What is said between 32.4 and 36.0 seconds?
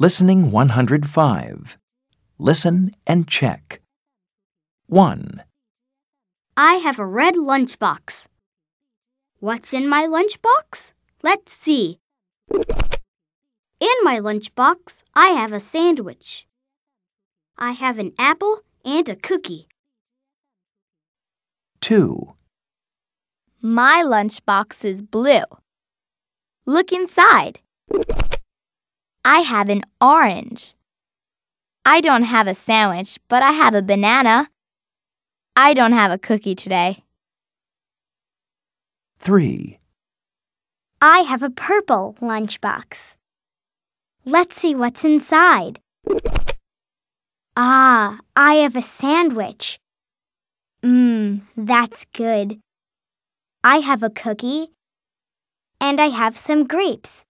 a sandwich, but I have a banana. I don't